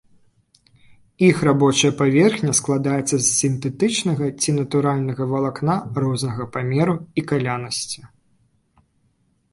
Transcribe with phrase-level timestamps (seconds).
[1.27, 7.99] Іх рабочая паверхня складаецца з сінтэтычнага ці натуральнага валакна рознага памеру і калянасці.